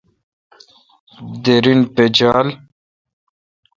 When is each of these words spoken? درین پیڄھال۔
درین 1.43 1.81
پیڄھال۔ 1.95 2.47